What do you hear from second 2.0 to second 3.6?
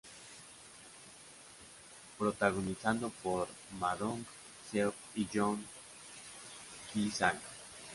Protagonizada por